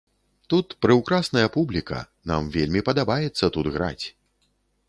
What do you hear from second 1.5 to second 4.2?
публіка, нам вельмі падабаецца тут граць.